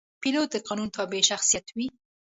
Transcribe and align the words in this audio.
پیلوټ 0.21 0.47
د 0.51 0.55
قانون 0.67 0.89
تابع 0.95 1.21
شخصیت 1.31 1.65
وي. 1.75 1.87